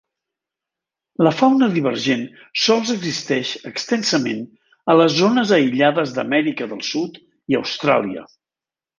La 1.25 1.31
fauna 1.41 1.67
divergent 1.73 2.23
sols 2.61 2.93
existeix 2.93 3.51
extensament 3.71 4.41
a 4.93 4.95
las 5.01 5.17
zones 5.17 5.53
aïllades 5.59 6.15
d'Amèrica 6.15 6.69
del 6.73 6.81
Sud 6.89 7.21
i 7.55 7.59
Austràlia. 7.61 8.25